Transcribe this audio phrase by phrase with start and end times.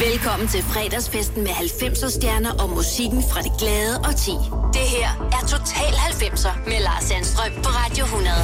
[0.00, 4.30] Velkommen til fredagsfesten med 90'er stjerner og musikken fra det glade og ti.
[4.72, 8.34] Det her er Total 90'er med Lars Sandstrøm på Radio 100.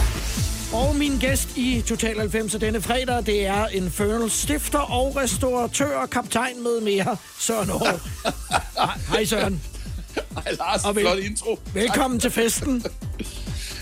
[0.72, 6.62] Og min gæst i Total 90 denne fredag, det er Infernal stifter og restauratør, kaptajn
[6.62, 8.02] med mere, Søren Aarhus.
[9.12, 9.62] Hej Søren.
[10.44, 11.58] Hej Lars, Og vel- flot intro.
[11.74, 12.84] Velkommen til festen.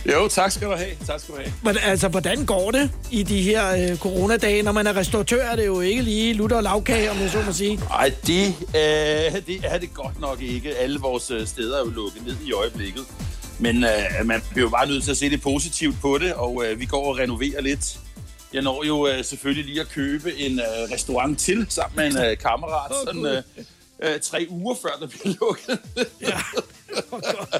[0.06, 0.90] Jo, tak skal du have.
[1.06, 1.52] Tak skal du have.
[1.64, 4.62] Men, altså, hvordan går det i de her øh, coronadage?
[4.62, 7.42] Når man er restauratør, er det jo ikke lige lutter og lavkage, om jeg så
[7.46, 7.80] må sige.
[7.90, 10.76] Ej, det, øh, det er det godt nok ikke.
[10.76, 13.04] Alle vores øh, steder er jo lukket ned i øjeblikket.
[13.58, 13.90] Men øh,
[14.26, 16.84] man bliver jo bare nødt til at se lidt positivt på det, og øh, vi
[16.84, 17.98] går og renoverer lidt.
[18.52, 22.30] Jeg når jo øh, selvfølgelig lige at købe en øh, restaurant til sammen med en
[22.30, 23.42] øh, kammerat, Åh, sådan øh,
[24.02, 25.78] øh, tre uger før der bliver lukket.
[26.20, 26.38] Ja.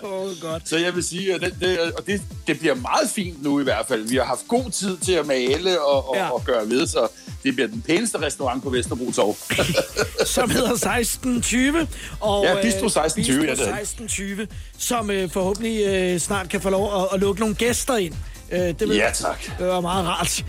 [0.03, 0.69] Åh, godt.
[0.69, 3.63] Så jeg vil sige, at det, det, og det, det bliver meget fint nu i
[3.63, 4.09] hvert fald.
[4.09, 6.29] Vi har haft god tid til at male og, og, Ja.
[6.31, 7.09] og gøre ved, så
[7.43, 9.37] det bliver den pæneste restaurant på Vesterbro Torv.
[10.27, 11.89] Som hedder 1620.
[12.21, 13.83] Og, Ja, øh, Bistro 1620, Bistro ja, det er det.
[13.83, 14.47] 1620,
[14.79, 18.15] som øh, forhåbentlig øh, snart kan få lov at, at lukke nogle gæster ind.
[18.53, 19.59] Øh, det vil Ja, tak.
[19.59, 20.45] Det var meget rart.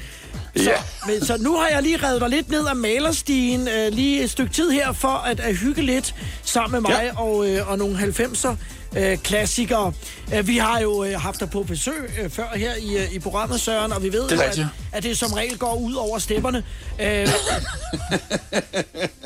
[0.58, 0.76] Så, Ja.
[1.08, 4.30] men, så nu har jeg lige revet dig lidt ned af malerstien, øh, lige et
[4.32, 7.22] stykke tid her, for at, at hygge lidt sammen med mig Ja.
[7.22, 8.56] og, øh, og nogle 90'er
[8.98, 9.94] øh, klassikere.
[10.36, 13.20] Øh, vi har jo øh, haft dig på besøg øh, før her i, øh, i
[13.20, 14.60] programmet, Søren, og vi ved Det jo, at,
[14.92, 16.64] at det som regel går ud over stepperne.
[17.02, 17.28] Øh,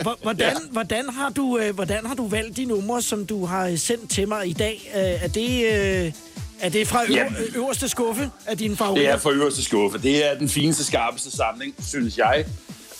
[0.01, 0.53] hvor- hvordan, Ja.
[0.71, 4.27] hvordan, har du, øh, hvordan har du valgt de numre, som du har sendt til
[4.27, 4.91] mig i dag?
[4.95, 5.73] Øh, er det...
[6.05, 6.11] Øh,
[6.61, 7.37] er det fra øver, Jamen.
[7.55, 9.11] øverste skuffe af dine Det favoritter?
[9.13, 9.97] er for øverste skuffe.
[9.97, 12.45] Det er den fineste, skarpeste samling, synes jeg.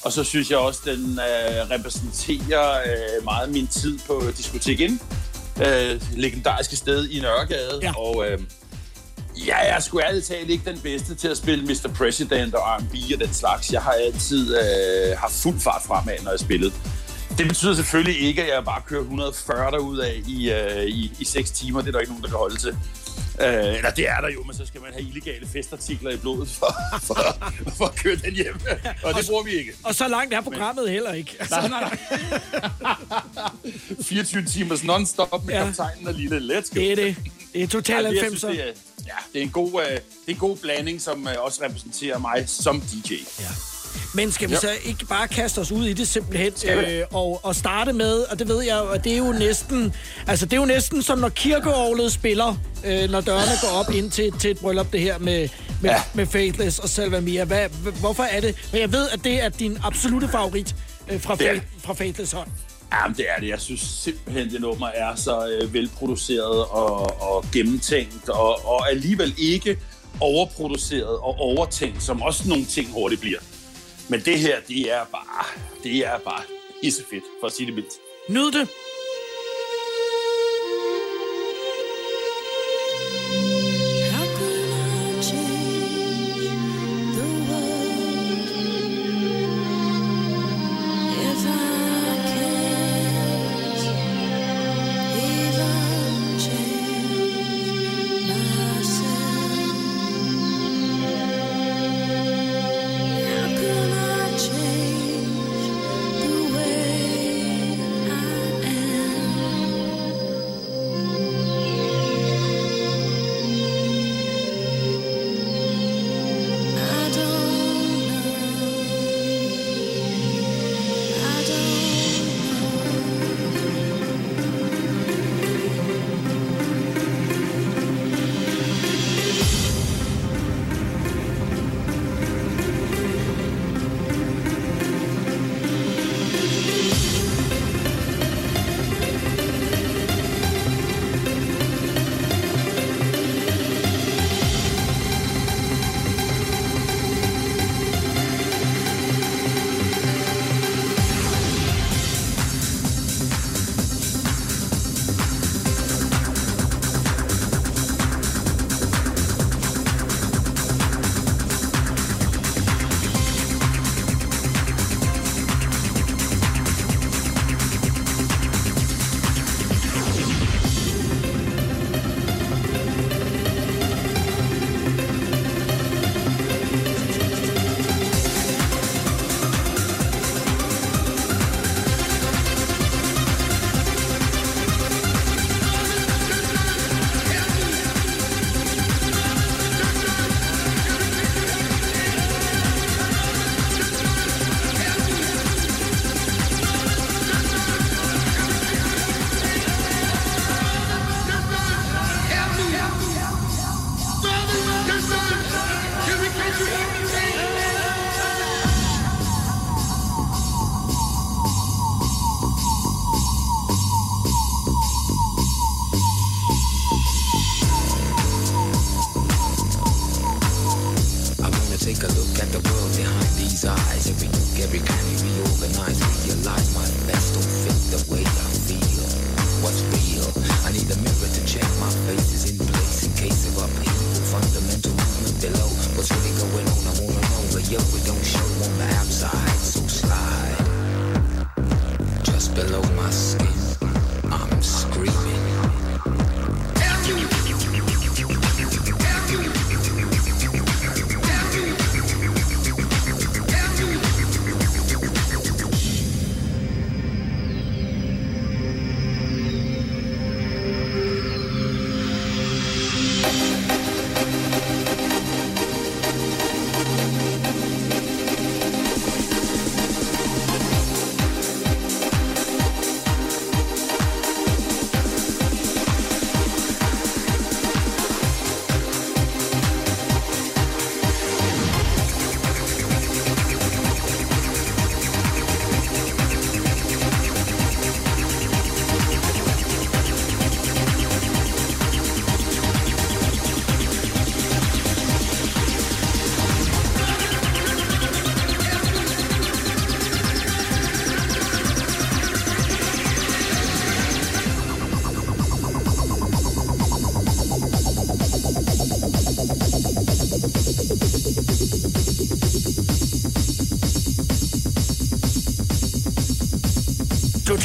[0.02, 5.00] Og så synes jeg også, den øh, repræsenterer øh, meget min tid på Diskotek Ind.
[5.68, 7.80] Øh, legendariske sted i Nørregade.
[7.82, 7.94] Ja.
[8.00, 8.40] Og øh,
[9.48, 11.90] jeg er sgu ærligt talt ikke den bedste til at spille Mr.
[11.98, 13.72] President og R&B og den slags.
[13.74, 16.74] Jeg har altid øh, haft fuld fart fremad, når jeg spillede.
[17.38, 21.26] Det betyder selvfølgelig ikke, at jeg bare kører 140 derud af i, øh, i, i
[21.26, 21.82] 6 timer.
[21.82, 22.78] Det er der ikke nogen, der kan holde til.
[23.42, 26.50] Øh, eller det er der jo, men så skal man have illegale festartikler i blodet
[26.50, 26.76] for,
[27.08, 27.14] for,
[27.78, 28.60] for at køre den hjem.
[29.04, 29.72] Og det bruger vi ikke.
[29.84, 31.36] Og så langt er programmet heller ikke.
[31.40, 31.98] Altså, Nej, nej,
[32.82, 32.96] nej.
[34.02, 35.60] 24 timers non-stop med Ja.
[35.60, 35.66] ja.
[35.66, 36.58] kaptajnen og lille.
[36.60, 36.80] Let's go.
[36.80, 37.16] det er det.
[37.54, 38.48] Det er total Ja, det, jeg synes, 90'er.
[38.48, 38.66] det, er,
[39.06, 39.98] ja, det, er en god, øh, det
[40.28, 43.14] er en god blanding, som øh, også repræsenterer mig som DJ.
[43.40, 43.46] Ja.
[44.14, 44.60] Men skal vi Ja.
[44.60, 48.40] så ikke bare kaste os ud i det simpelthen øh, og, og starte med, og
[48.40, 49.94] det ved jeg jo, at det er jo næsten,
[50.28, 52.56] altså det er jo næsten som når kirkeårlet spiller,
[52.86, 55.50] øh, når dørene går op ind til, til et bryllup, det her med,
[55.82, 55.96] med, ja.
[55.96, 56.02] Ja.
[56.14, 57.44] med Faithless og Salva Mia.
[57.44, 57.70] Hvad,
[58.00, 58.56] hvorfor er det?
[58.72, 60.76] Men jeg ved, at det er din absolute favorit
[61.12, 61.62] øh, fra, er det.
[61.84, 62.48] fra Faithless hånd.
[62.94, 63.50] Jamen, det er det.
[63.50, 69.34] Jeg synes simpelthen, det nummer er så øh, velproduceret og, og gennemtænkt, og, og alligevel
[69.38, 69.78] ikke
[70.20, 73.40] overproduceret og overtænkt, som også nogle ting hurtigt bliver.
[74.10, 75.46] Men det her, det er bare,
[75.84, 76.42] det er bare
[76.82, 77.94] pissefedt, for at sige det mildt.
[78.30, 78.70] Nyd det.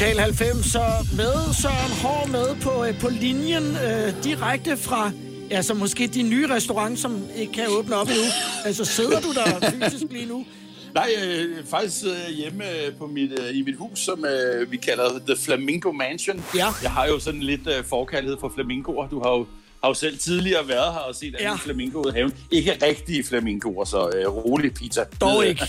[0.01, 5.11] Total 90'er med Søren Hård med på, øh, på linjen øh, direkte fra
[5.51, 8.23] altså måske din nye restaurant, som ikke kan åbne op endnu.
[8.65, 10.45] Altså sidder du der fysisk lige nu?
[10.93, 14.71] Nej, øh, faktisk sidder jeg hjemme øh, på mit, øh, i mit hus, som øh,
[14.71, 16.43] vi kalder The Flamingo Mansion.
[16.55, 16.67] Ja.
[16.83, 19.07] Jeg har jo sådan lidt øh, forkærlighed for flamingoer.
[19.07, 19.45] Du har jo,
[19.83, 21.49] har jo selv tidligere været her og set Ja.
[21.49, 21.55] ja.
[21.55, 22.33] flamingoer i haven.
[22.51, 25.03] Ikke rigtige flamingoer, så øh, rolig pizza.
[25.21, 25.65] Dog ikke.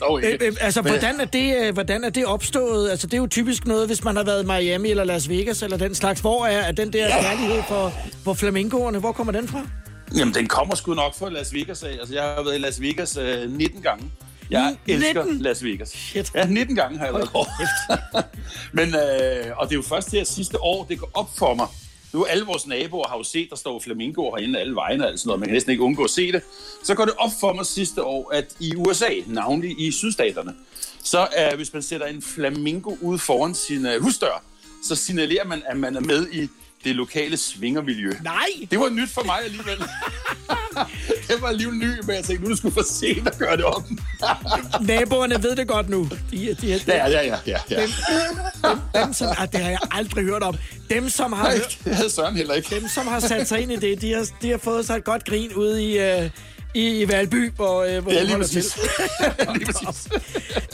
[0.00, 0.46] Dog Øh, ikke.
[0.46, 2.90] øh, altså, Men- hvordan er, det, øh, hvordan er det opstået?
[2.90, 5.62] Altså, det er jo typisk noget, hvis man har været i Miami eller Las Vegas
[5.62, 6.20] eller den slags.
[6.20, 7.92] Hvor er, er den der kærlighed for,
[8.24, 8.98] for flamingoerne?
[8.98, 9.62] Hvor kommer den fra?
[10.16, 11.90] Jamen, den kommer sgu nok fra Las Vegas af.
[12.00, 14.04] Altså, jeg har været i Las Vegas øh, 19 gange.
[14.50, 15.42] Jeg Ni- elsker 19?
[15.42, 15.88] Las Vegas.
[15.88, 16.30] Shit.
[16.34, 17.28] Ja, 19 gange har jeg været.
[18.72, 21.66] Men, øh, og det er jo først her sidste år, det går op for mig.
[22.16, 25.20] Nu alle vores naboer har jo set, der står flamingoer herinde alle vegne og alt
[25.20, 25.40] sådan noget.
[25.40, 26.42] Man kan næsten ikke undgå at se det.
[26.84, 30.54] Så går det op for mig sidste år, at i USA, navnlig i sydstaterne,
[31.02, 34.42] så er, hvis man sætter en flamingo ud foran sin øh, husdør,
[34.84, 36.48] så signalerer man, at man er med i
[36.84, 38.12] det lokale svingermiljø.
[38.24, 38.68] Nej!
[38.70, 39.78] Det var nyt for mig alligevel.
[41.28, 43.56] det var alligevel ny, men jeg tænkte, nu er det sgu for sent at gøre
[43.56, 43.82] det op.
[44.88, 46.08] Naboerne ved det godt nu.
[46.30, 47.80] De, de, de, ja, ja, ja, ja, ja.
[49.00, 50.56] dem, som, ah, det har jeg aldrig hørt om.
[50.90, 52.74] Dem, som har, Nej, det havde Søren heller ikke.
[52.74, 55.04] dem, som har sat sig ind i det, de har, de har fået sig et
[55.04, 56.30] godt grin ude i, øh,
[56.76, 58.62] i, i Valby, hvor, øh, hvor Ja, lige holder til.
[58.62, 58.76] præcis.
[59.56, 60.08] lige præcis.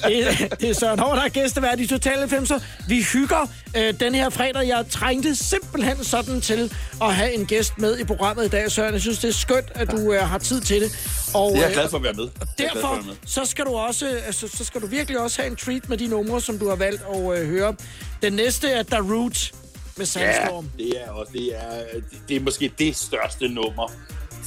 [0.07, 2.63] Det, det er Søren Hård, der er gæstevært i Total 90'er.
[2.89, 3.47] Vi hygger
[3.77, 4.69] øh, den her fredag.
[4.69, 8.93] Jeg trængte simpelthen sådan til at have en gæst med i programmet i dag, Søren.
[8.93, 10.91] Jeg synes, det er skønt, at du øh, har tid til det.
[11.35, 12.29] Og, Jeg er øh, glad for at være med.
[12.37, 13.15] For at Derfor være med.
[13.27, 16.07] så skal du også, altså, så skal du virkelig også have en treat med de
[16.07, 17.75] numre, som du har valgt at øh, høre.
[18.23, 19.53] Den næste er Root
[19.97, 20.71] med Ja, Sandstorm.
[20.79, 21.83] det er, også, det, er,
[22.29, 23.93] det er måske det største nummer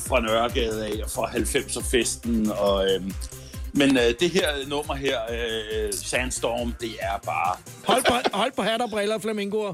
[0.07, 2.51] fra Nørregade af og fra 90'er-festen.
[2.51, 3.13] Og, øhm,
[3.74, 7.57] men øh, det her nummer her, øh, Sandstorm, det er bare...
[7.85, 9.74] Hold på, hold på hat og briller, flamingoer.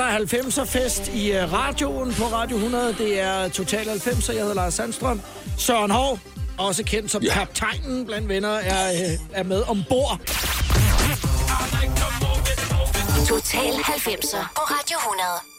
[0.00, 2.94] Er der 90'er fest i øh, radioen på Radio 100.
[2.98, 4.32] Det er Total 90'er.
[4.32, 5.20] Jeg hedder Lars Sandstrøm.
[5.58, 6.18] Søren Hov,
[6.58, 7.32] også kendt som ja.
[7.32, 10.18] Kaptajnen blandt venner, er, øh, er med ombord.
[13.28, 15.56] Total 90'er på Radio 100.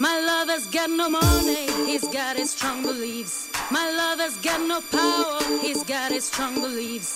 [0.00, 3.48] My lover's got no money, he's got his strong beliefs.
[3.70, 7.15] My lover's got no power, he's got his strong beliefs.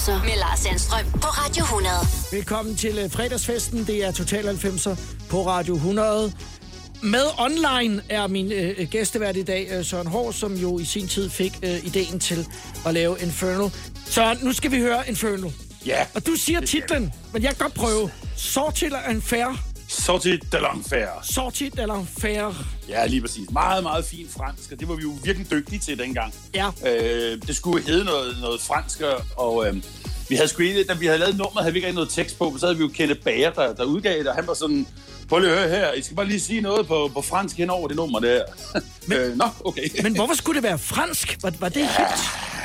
[0.00, 1.94] 90'er med Lars Sandstrøm på Radio 100.
[2.32, 3.86] Velkommen til øh, fredagsfesten.
[3.86, 6.32] Det er Total 90'er på Radio 100.
[7.02, 11.08] Med online er min øh, gæstevært i dag, øh, Søren Hård, som jo i sin
[11.08, 12.46] tid fik øh, ideen til
[12.86, 13.68] at lave Inferno.
[14.06, 15.50] Så nu skal vi høre Inferno.
[15.86, 16.06] Ja.
[16.14, 18.10] Og du siger titlen, men jeg kan godt prøve.
[18.36, 19.69] Sortil Enfer.
[20.06, 21.32] Sorti de l'enfer.
[21.34, 22.54] Sortil Enfer.
[22.88, 23.50] Ja, lige præcis.
[23.50, 26.34] Meget, meget fint fransk, og det var vi jo virkelig dygtige til dengang.
[26.54, 26.70] Ja.
[26.86, 29.00] Øh, det skulle hedde noget, noget fransk,
[29.36, 29.76] og øh,
[30.28, 32.54] vi havde sgu da vi havde lavet nummer, havde vi ikke rigtig noget tekst på,
[32.58, 34.86] så havde vi jo Kenneth Bager, der, der udgav det, og han var sådan,
[35.28, 37.70] prøv lige at høre her, I skal bare lige sige noget på, på fransk hen
[37.70, 38.42] over det nummer der.
[39.08, 40.02] Men, øh, nå, okay.
[40.02, 41.38] Men hvorfor skulle det være fransk?
[41.42, 42.59] Var, var det helt...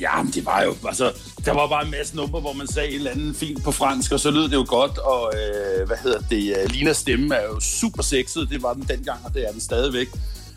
[0.00, 1.12] Ja, det var jo, altså,
[1.44, 4.12] der var bare en masse numre, hvor man sagde et eller andet fint på fransk,
[4.12, 7.44] og så lød det jo godt, og øh, hvad hedder det, uh, Linas stemme er
[7.44, 10.08] jo super sexet, det var den dengang, og det er den stadigvæk.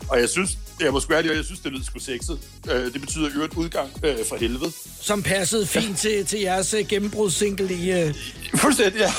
[0.08, 2.38] Og jeg synes, jeg må sgu ærlig, jeg synes, det lød sgu sexet.
[2.70, 4.72] Øh, det betyder øvrigt udgang øh, fra helvede.
[5.00, 8.14] Som passede fint til, til jeres øh, gennembrudssingle i øh,
[8.54, 9.12] Fuldstændig, ja.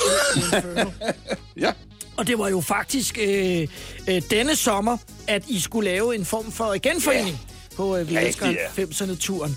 [1.66, 1.72] Ja.
[2.16, 3.68] Og det var jo faktisk øh,
[4.08, 7.76] øh, denne sommer, at I skulle lave en form for genforening yeah.
[7.76, 8.84] på øh, Vi Rigtig, elsker ja.
[8.84, 9.50] 90'erne-turen.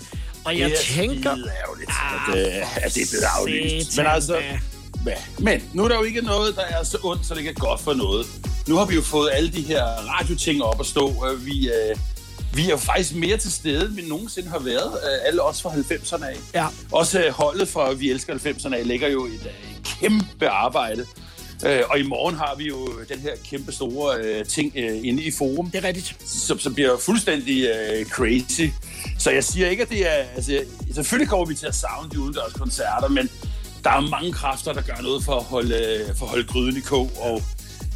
[0.48, 1.34] Og jeg Det er tænker...
[1.34, 1.90] skide ærgerligt,
[2.28, 3.96] at, øh, at det er blevet aflyst.
[3.96, 4.58] Men altså, ja.
[5.38, 7.80] men nu er der jo ikke noget, der er så ondt, så det er godt
[7.80, 8.26] for noget.
[8.68, 11.26] Nu har vi jo fået alle de her radioting op at stå.
[11.38, 11.96] Vi, øh,
[12.54, 14.92] vi er jo faktisk mere til stede, end vi nogensinde har været.
[14.92, 16.36] Øh, Alle os fra 90'erne af.
[16.54, 16.66] Ja.
[16.92, 21.06] Også øh, holdet fra Vi Elsker 90'erne af lægger jo et øh, kæmpe arbejde.
[21.66, 25.22] Øh, Og i morgen har vi jo den her kæmpe store øh, ting øh, inde
[25.22, 26.16] i forum Det er rigtigt.
[26.26, 28.62] som, som bliver fuldstændig øh, crazy.
[29.18, 30.24] Så jeg siger ikke, at det er...
[30.36, 33.30] Altså, selvfølgelig kommer vi til at savne de udendørs koncerter, men
[33.84, 35.74] der er mange kræfter, der gør noget for at holde,
[36.08, 37.42] øh, for at holde gryden i kog, og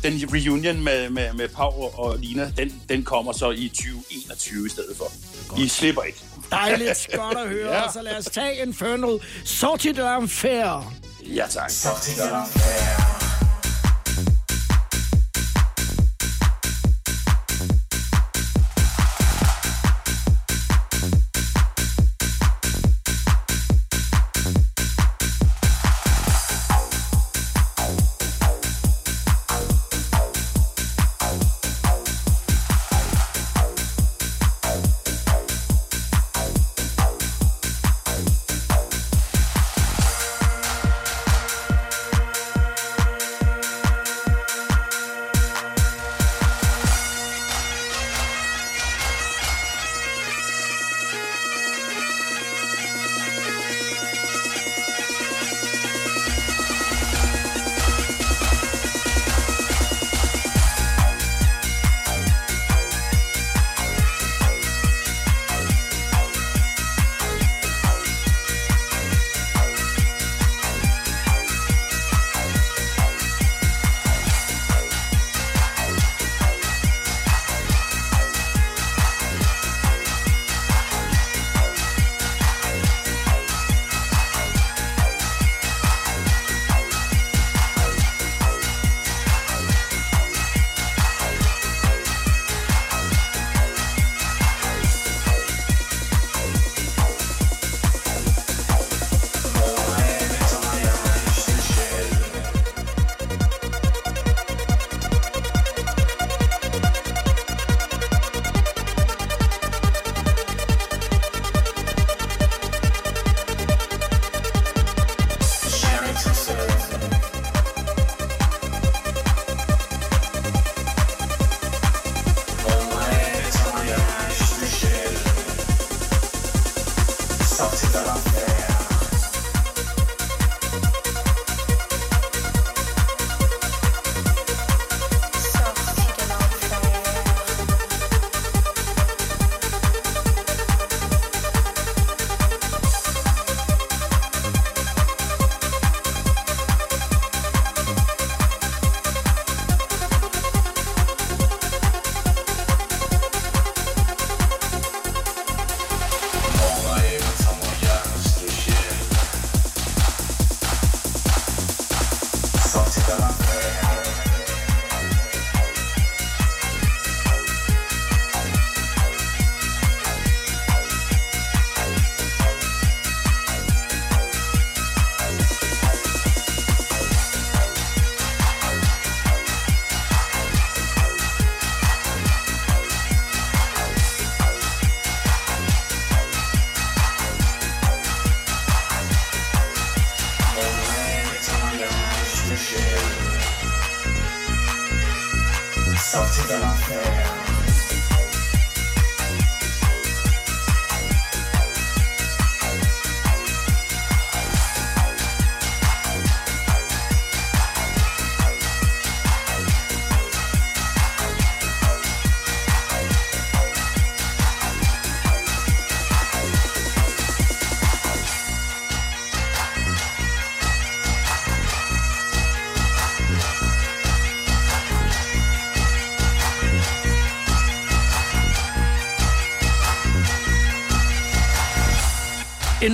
[0.03, 4.69] den reunion med, med, med Pau og Lina, den, den kommer så i 2021 i
[4.69, 5.13] stedet for.
[5.59, 6.19] I slipper ikke.
[6.51, 7.73] Dejligt godt at høre.
[7.77, 7.93] Ja.
[7.93, 9.19] Så lad os tage Inferno.
[9.45, 10.93] Sortil Enfer.
[11.27, 11.71] Ja, tak.
[11.71, 13.22] sortie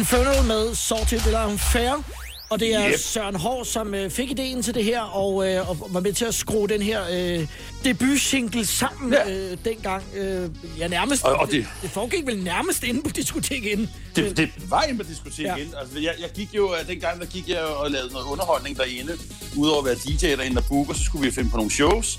[0.02, 2.02] Infernal med Sorted eller Unfair.
[2.50, 2.98] Og det er yep.
[3.00, 6.24] Søren Hård, som øh, fik ideen til det her, og, øh, og var med til
[6.24, 7.46] at skrue den her øh,
[7.84, 9.30] debut-single sammen ja.
[9.30, 10.02] Øh, dengang.
[10.16, 11.24] Øh, ja, nærmest.
[11.24, 13.90] Og- og det, det- det foregik vel nærmest inde på diskoteket inden.
[14.16, 15.56] Det, det var inde på diskotek Ja.
[15.56, 15.74] igen.
[15.80, 19.12] Altså, jeg, jeg gik jo, øh, dengang der gik jeg og lavede noget underholdning derinde.
[19.56, 22.18] Udover at være DJ derinde og booker, så skulle vi finde på nogle shows.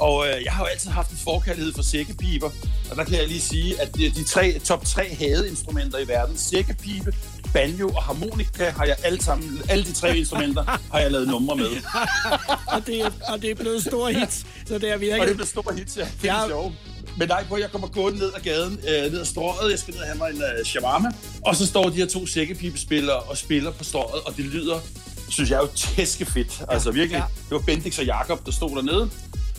[0.00, 2.50] Og øh, jeg har jo altid haft en forkærlighed for sækkepiber.
[2.90, 6.38] Og der kan jeg lige sige, at de, de tre, top tre hadeinstrumenter i verden,
[6.38, 7.12] sækkepibe,
[7.52, 11.56] banjo og harmonika, har jeg alle sammen, alle de tre instrumenter, har jeg lavet numre
[11.56, 11.66] med.
[12.74, 15.20] og, det, er- og det er blevet store hits, så det er virkelig...
[15.20, 16.08] Og det blev store hits, ja.
[16.22, 16.46] Det er Ja.
[16.48, 16.74] sjovt.
[17.16, 19.70] Men nej, på, jeg kommer gående ned ad gaden, øh, ned ad strøget.
[19.70, 21.08] Jeg skal ned og have mig en øh, shawarma.
[21.44, 24.80] Og så står de her to sækkepibespillere og spiller på strøget, og det lyder,
[25.28, 26.62] synes jeg, jo tæskefedt.
[26.68, 27.22] Altså virkelig, Ja.
[27.22, 27.24] ja.
[27.48, 29.10] det var Bendix og Jakob der stod dernede.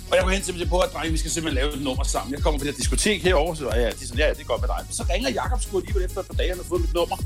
[0.09, 2.33] Og jeg går hen dem på, at drenge, vi skal simpelthen lave et nummer sammen.
[2.33, 4.43] Jeg kommer på det her diskotek herovre, så ja, de er sådan, ja, det er
[4.43, 4.79] godt med dig.
[4.85, 7.17] Men så ringer Jakob sgu alligevel efter et par dage, han har fået mit nummer.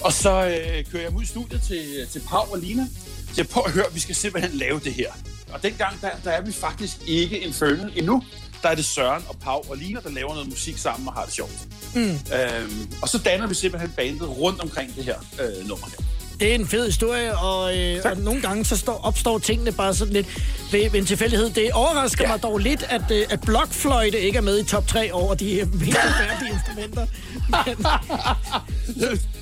[0.00, 2.86] Og så øh, kører jeg ud i studiet til, til Pau og Lina.
[3.26, 5.12] Så jeg prøver at høre, at vi skal simpelthen lave det her.
[5.52, 8.22] Og dengang, der, der er vi faktisk ikke Infernal endnu.
[8.62, 11.24] Der er det Søren og Pau og Lina, der laver noget musik sammen og har
[11.24, 11.68] det sjovt.
[11.94, 12.00] Mm.
[12.00, 16.11] Øhm, og så danner vi simpelthen bandet rundt omkring det her øh, nummer her.
[16.42, 19.94] Det er en fed historie, og, øh, og nogle gange så står, opstår tingene bare
[19.94, 20.26] sådan lidt
[20.72, 21.50] ved, ved en tilfældighed.
[21.50, 22.28] Det overrasker ja.
[22.28, 25.60] Mig dog lidt, at, øh, at blokfløjte ikke er med i top 3 over de
[25.60, 27.06] øh, mest færdige instrumenter.
[27.66, 27.86] Men,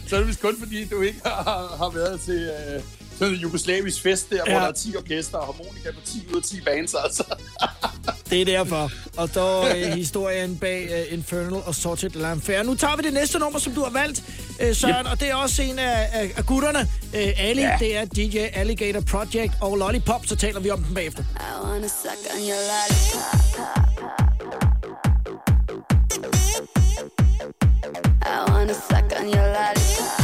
[0.09, 2.83] så er det vist kun fordi, du ikke har, har været til øh,
[3.21, 4.53] sådan en jugoslavisk fest der, ja.
[4.53, 7.25] Hvor der er 10 orkester og harmonika på 10 ud af 10 bands, altså.
[8.31, 8.91] det er derfor.
[9.17, 12.63] Og så øh, historien bag øh, Infernal og Sorted Lamfair.
[12.63, 14.23] Nu tager vi det næste nummer, som du har valgt,
[14.61, 15.13] øh, Søren, yep.
[15.13, 16.79] og det er også en af, af, af gutterne.
[17.15, 17.77] Øh, Ali, ja.
[17.79, 21.23] Det er DJ Alligator Project og Lollipop, så taler vi om den bagefter.
[21.23, 23.81] I wanna suck on your lollipop.
[28.27, 30.20] I wanna suck on your lollipop.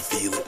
[0.00, 0.47] Feel it?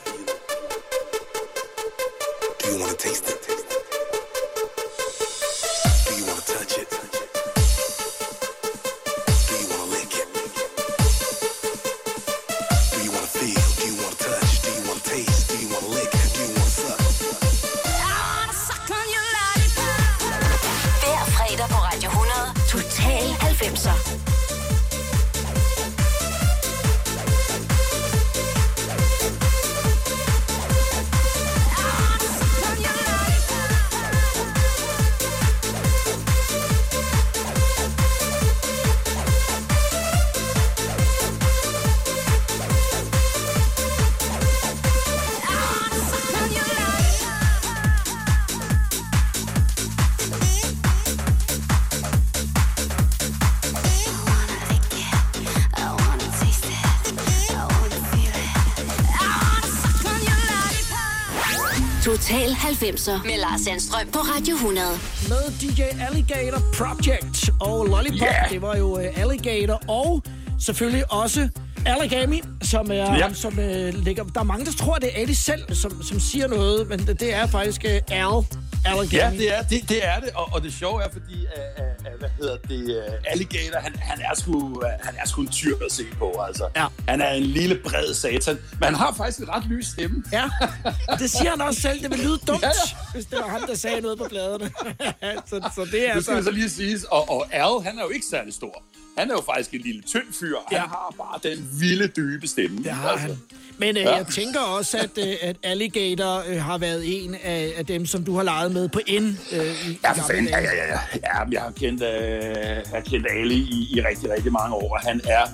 [62.80, 64.86] 90'er med Lars Sandstrøm på Radio 100.
[65.28, 68.20] Med DJ Alligator Project og Lollipop.
[68.20, 68.42] Ja.
[68.50, 70.22] Det var jo uh, Alligator og
[70.60, 71.48] selvfølgelig også
[71.86, 73.32] Alligami, som er ja.
[73.32, 74.24] Som uh, ligger...
[74.24, 77.20] Der er mange, der tror, det er Ali selv, som, som siger noget, men det,
[77.20, 78.44] det er faktisk uh, Al
[78.84, 79.36] Alligami.
[79.36, 80.30] Ja, det er det, det, er det.
[80.34, 84.20] Og, og det sjove er, fordi, uh, uh, hvad hedder det, uh, Alligator, han, han,
[84.20, 86.68] er sgu, uh, han er sgu en tyr at se på, altså.
[86.76, 86.86] Ja.
[87.08, 90.22] Han er en lille, bred satan, men han har faktisk en ret lys stemme.
[90.32, 90.44] Ja,
[91.20, 92.02] det siger han også selv.
[92.02, 92.96] Det vil lyde dumt, ja, Ja, ja.
[93.14, 94.70] hvis det var ham, der sagde noget på pladerne.
[95.50, 96.50] så, så det er Det skal altså...
[96.50, 97.04] så lige siges.
[97.04, 98.83] Og, og Al, han er jo ikke særlig stor.
[99.18, 100.56] Han er jo faktisk en lille tynd fyr.
[100.68, 100.78] Han Ja.
[100.80, 102.78] har bare den vilde, dybe stemme.
[102.85, 103.38] Det har han.
[103.78, 107.87] Men øh, jeg tænker også, at, øh, at Alligator øh, har været en af, af
[107.87, 109.12] dem, som du har leget med på N.
[109.52, 110.48] Øh, i, Ja, for fanden.
[110.48, 110.87] Ja, ja, ja.
[110.87, 110.98] ja.
[111.14, 114.92] ja jeg har kendt, øh, jeg har kendt Ali i, i rigtig, rigtig mange år,
[114.94, 115.44] og han er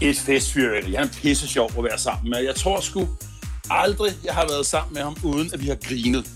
[0.00, 0.92] et festfyrværkeri.
[0.94, 2.38] Han er pisse sjov at være sammen med.
[2.38, 3.08] Jeg tror sgu
[3.70, 6.26] aldrig, jeg har været sammen med ham, uden at vi har grinet.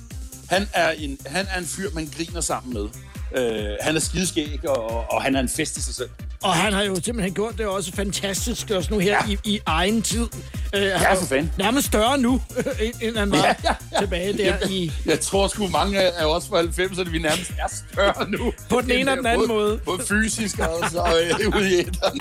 [0.49, 2.89] Han er en, han er en fyr, man griner sammen med.
[3.37, 6.09] Øh, han er skideskæg, og, og han er en fest i sig selv.
[6.43, 9.33] Og han har jo simpelthen gjort det også fantastisk, også nu her ja.
[9.33, 10.27] I, i egen tid.
[10.75, 11.53] Øh, ja, for fanden.
[11.59, 12.43] Nærmest større nu,
[13.03, 14.93] end han var ja, Ja, ja, tilbage der Jeg, i...
[15.07, 18.53] jeg tror sgu, mange af os fra 90'erne, vi nærmest er større nu.
[18.71, 19.79] På den ene og den anden både, måde.
[19.85, 21.05] Både fysisk og så
[21.43, 22.21] øh, ude i æteren.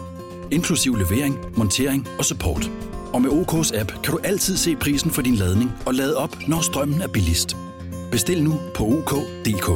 [0.51, 2.71] inklusiv levering, montering og support.
[3.13, 6.37] Og med OK's app kan du altid se prisen for din ladning og lade op,
[6.47, 7.57] når strømmen er billigst.
[8.11, 9.69] Bestil nu på OK.dk.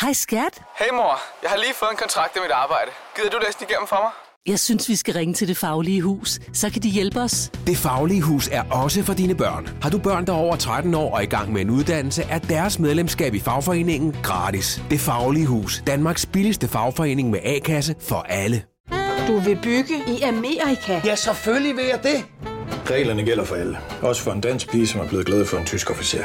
[0.00, 0.62] Hej skat.
[0.78, 2.90] Hey mor, jeg har lige fået en kontrakt i mit arbejde.
[3.16, 4.10] Gider du læse den igennem for mig?
[4.46, 6.40] Jeg synes, vi skal ringe til Det Faglige Hus.
[6.52, 7.50] Så kan de hjælpe os.
[7.66, 9.68] Det Faglige Hus er også for dine børn.
[9.82, 12.38] Har du børn, der er over 13 år og i gang med en uddannelse, er
[12.38, 14.82] deres medlemskab i fagforeningen gratis.
[14.90, 15.82] Det Faglige Hus.
[15.86, 18.62] Danmarks billigste fagforening med A-kasse for alle.
[19.28, 21.00] Du vil bygge i Amerika?
[21.04, 22.24] Ja, selvfølgelig vil jeg det.
[22.90, 23.78] Reglerne gælder for alle.
[24.02, 26.24] Også for en dansk pige, som er blevet glad for en tysk officer.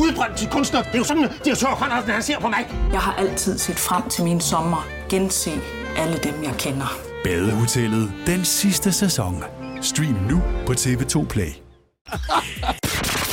[0.00, 0.82] Udbrændt til kunstner.
[0.82, 2.66] Det er jo sådan, at direktør Conradsen, han ser på mig.
[2.92, 4.86] Jeg har altid set frem til min sommer.
[5.08, 5.50] Gense
[5.96, 6.98] alle dem, jeg kender.
[7.24, 9.44] Badehotellet den sidste sæson.
[9.82, 11.50] Stream nu på TV2 Play.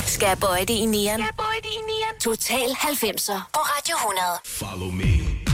[0.06, 1.22] Skal jeg bøje det i nieren?
[2.22, 4.26] Total 90'er på Radio 100.
[4.46, 5.51] Follow me.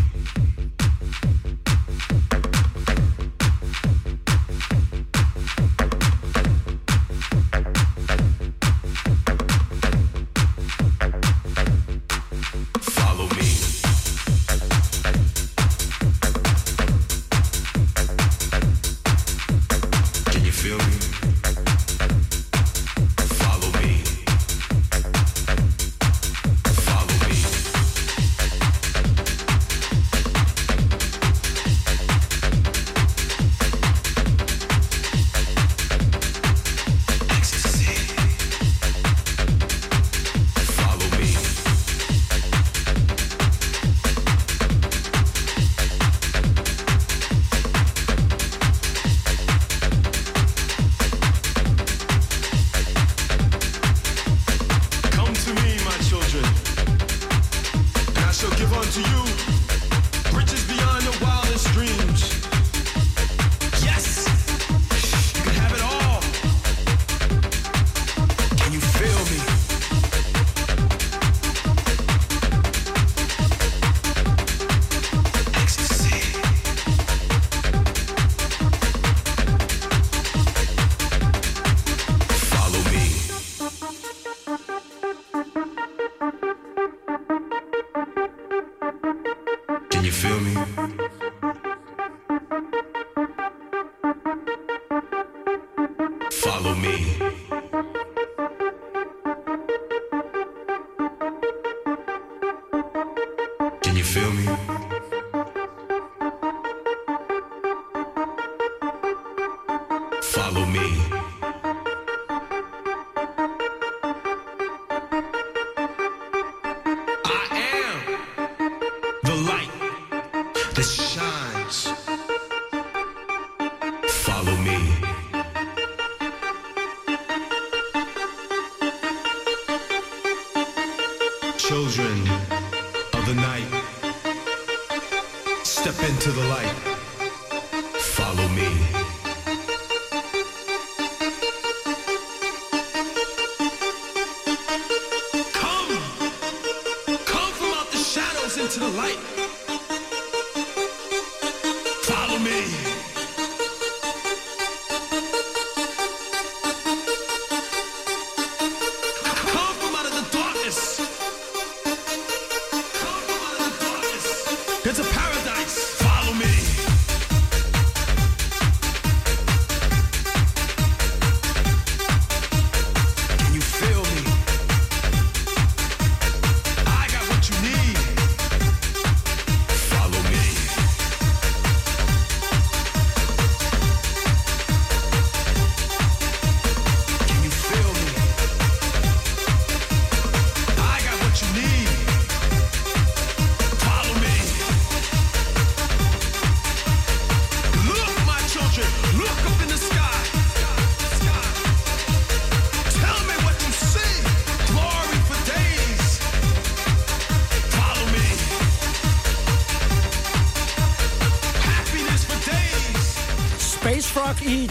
[164.90, 165.37] It's a paradise.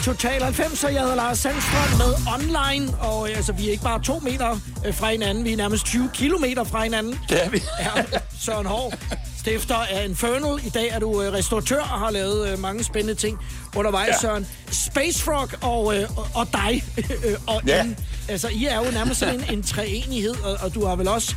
[0.07, 3.83] Total 90, så jeg hedder Lars Sandstrøm med online, og øh, altså, vi er ikke
[3.83, 7.19] bare to meter øh, fra hinanden, vi er nærmest 20 kilometer fra hinanden.
[7.29, 7.63] Det er vi.
[7.81, 8.95] Ja, Søren Hård,
[9.39, 10.67] stifter af Infernal.
[10.67, 13.39] I dag er du øh, restauratør og har lavet mange spændende ting
[13.77, 14.19] undervejs, Ja.
[14.21, 14.47] Søren.
[14.71, 15.85] Space Rock og,
[16.17, 16.85] og- og dig,
[17.47, 17.83] og Ja.
[17.83, 17.97] en,
[18.29, 21.35] altså, I er jo nærmest sådan en, en treenighed, og, og du har vel også,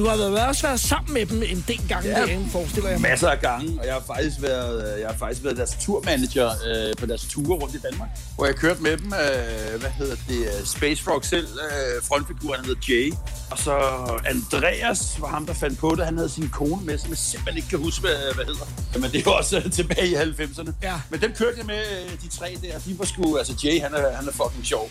[0.00, 2.20] du har vel også været sammen med dem en del gange, Ja.
[2.20, 2.38] ja.
[2.52, 3.10] forestiller jeg mig.
[3.10, 6.94] Masser af gange, og jeg har faktisk været, jeg har faktisk været deres turmanager øh,
[6.98, 10.38] på deres ture rundt i Danmark, hvor jeg kørte med dem, øh, hvad hedder det,
[10.38, 13.12] øh, Space Frog selv, øh, frontfiguren, hedder Jay,
[13.50, 13.74] og så
[14.26, 17.56] Andreas var ham, der fandt på det, han havde sin kone med, som jeg simpelthen
[17.56, 18.66] ikke kan huske, hvad, hvad hedder.
[19.00, 20.72] Men det var også øh, tilbage i 90'erne.
[20.82, 21.00] Ja.
[21.10, 23.94] Men dem kørte jeg med, øh, de tre der, de var sgu, altså Jay, han
[23.94, 24.90] er, han er fucking sjov.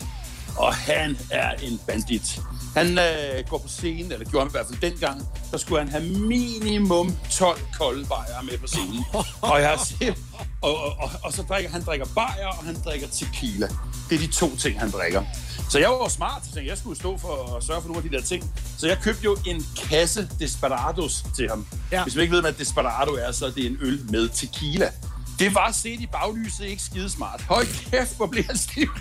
[0.57, 2.41] Og han er en bandit.
[2.75, 5.89] Han øh, går på scenen, eller gjorde han i hvert fald dengang, der skulle han
[5.89, 9.03] have minimum 12 kolde bajer med på scenen.
[9.41, 10.17] og, jeg set,
[10.61, 13.67] og, og, og, og, så drikker han drikker bajer, og han drikker tequila.
[14.09, 15.23] Det er de to ting, han drikker.
[15.69, 18.09] Så jeg var jo smart, så jeg skulle stå for at sørge for nogle af
[18.09, 18.51] de der ting.
[18.77, 21.67] Så jeg købte jo en kasse Desperados til ham.
[21.91, 22.03] Ja.
[22.03, 24.91] Hvis man ikke ved, hvad Desperado er, så er det en øl med tequila.
[25.39, 27.41] Det var set i baglyset ikke skidesmart.
[27.41, 28.87] Hold kæft, hvor blev han stiv.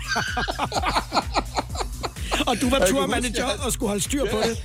[2.47, 4.63] Og du var turmanager huske, og skulle holde styr på det.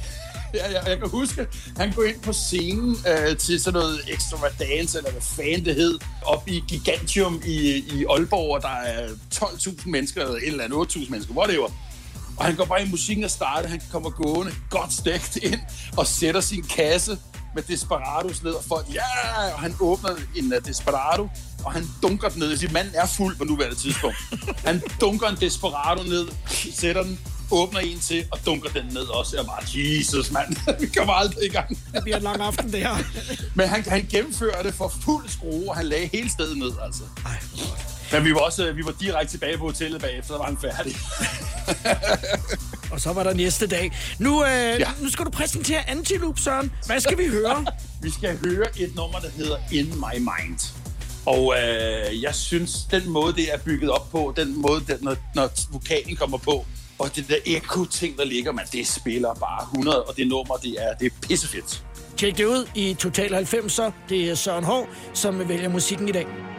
[0.55, 1.47] Ja, ja, jeg kan huske,
[1.77, 5.99] han går ind på scenen øh, til sådan noget extravagance, eller hvad fanden det hed,
[6.23, 10.97] op i Gigantium i, i Aalborg, og der er 12.000 mennesker, eller et eller andet
[10.97, 11.69] 8.000 mennesker, whatever.
[12.37, 15.61] Og han går bare i musikken og starter, han kommer gående godt stækt ind
[15.97, 17.19] og sætter sin kasse
[17.55, 21.29] med Desperados ned, og folk, ja, og han åbner en uh, Desperado,
[21.65, 22.49] og han dunker den ned.
[22.49, 24.17] Jeg siger, manden er fuld på nuværende tidspunkt.
[24.67, 26.29] Han dunker en Desperado ned,
[26.75, 29.37] sætter den, åbner en til, og dunker den ned også.
[29.37, 31.79] Jeg bare, Jesus, mand, vi kommer aldrig i gang.
[31.95, 32.97] Det bliver en lang aften, det her.
[33.55, 37.03] Men han, han gennemførte det for fuld skrue, og han lagde hele stedet ned, altså.
[38.13, 40.97] Men vi var også vi var direkte tilbage på hotellet bagefter, så var han færdig.
[42.91, 43.93] Og så var der næste dag.
[44.19, 44.91] Nu, øh, ja.
[45.01, 46.73] nu skal du præsentere Antiloop, Søren.
[46.87, 47.67] Hvad skal vi høre?
[48.03, 50.84] vi skal høre et nummer, der hedder In My Mind.
[51.27, 55.17] Og øh, jeg synes, den måde, det er bygget op på, den måde, den, når,
[55.35, 56.65] når vokalen kommer på,
[56.99, 60.77] og det der ekko-ting, der ligger, man, det spiller bare 100, og det nummer, det
[60.79, 61.85] er, det er pissefedt.
[62.17, 63.91] Tjek det ud i Total 90'er.
[64.09, 66.54] Det er Søren Hård, som vælger musikken i dag.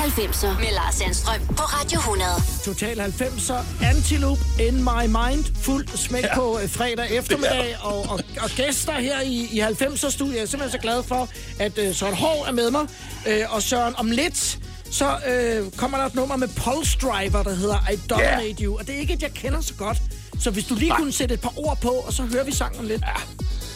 [0.00, 2.30] 90'er med Lars Sandstrøm på Radio 100.
[2.64, 6.34] Total 90'er, Antelope in my mind, fuldt smæk ja.
[6.34, 10.34] på øh, fredag eftermiddag, og, og, og gæster her i, i 90'er-studiet.
[10.34, 11.28] Jeg er simpelthen så glad for,
[11.58, 12.86] at øh, Søren Hård er med mig,
[13.28, 14.58] øh, og Søren, om lidt,
[14.90, 18.64] så øh, kommer der et nummer med Pulse Driver, der hedder I Dominate Ja.
[18.64, 19.98] You, og det er ikke et, jeg kender så godt.
[20.40, 20.98] Så hvis du lige Nej.
[20.98, 23.02] kunne sætte et par ord på, og så hører vi sangen om lidt.
[23.02, 23.20] Ja.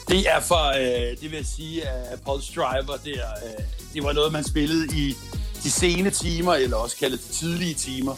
[0.09, 3.65] Det er for, øh, det vil jeg sige, at Pulse Driver, det, er, øh,
[3.95, 5.17] det var noget, man spillede i
[5.65, 8.15] de sene timer, eller også kaldet de tidlige timer.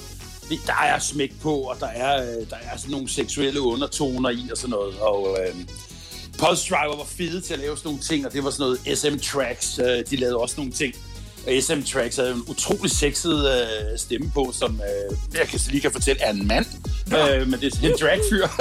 [0.49, 4.31] Det, der er smæk på, og der er, øh, der er sådan nogle seksuelle undertoner
[4.31, 4.99] i og sådan noget.
[4.99, 5.55] Og øh,
[6.39, 8.99] Pulse Driver var fede til at lave sådan nogle ting, og det var sådan noget
[8.99, 9.79] SM Tracks.
[9.79, 10.95] Øh, de lavede også nogle ting.
[11.47, 15.81] Og SM Tracks havde en utrolig sexet øh, stemme på, som øh, jeg kan lige
[15.81, 16.67] kan fortælle er en mand.
[17.07, 18.49] Øh, men det er en dragfyr.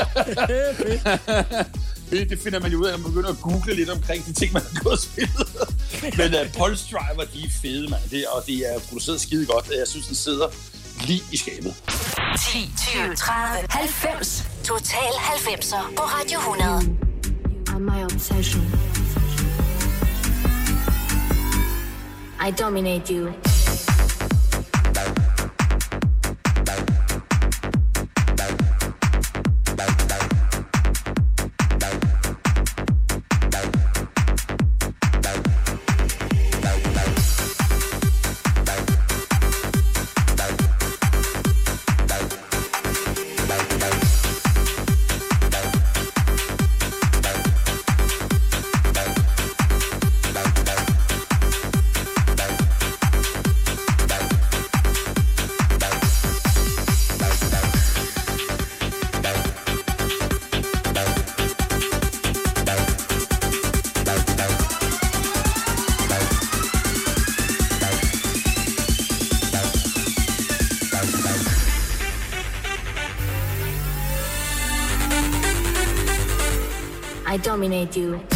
[2.10, 4.34] det, det finder man jo ud af, når man begynder at google lidt omkring de
[4.34, 5.48] ting, man har gået og spillet.
[6.20, 8.02] Men uh, Pulse Driver, de er fede, mand.
[8.12, 9.66] Det, og det er produceret skide godt.
[9.80, 10.48] Jeg synes, den sidder
[11.08, 11.74] lige i skabet.
[12.52, 14.44] 10, 20, 30, 90.
[14.64, 17.06] Total 90'er på Radio 100.
[17.76, 18.62] are my obsession.
[22.40, 23.55] I dominate you.
[77.86, 78.35] I